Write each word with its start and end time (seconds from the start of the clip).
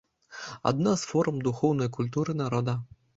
Адна 0.69 0.93
з 1.01 1.09
форм 1.09 1.35
духоўнай 1.47 1.91
культуры 1.99 2.35
народа. 2.41 2.75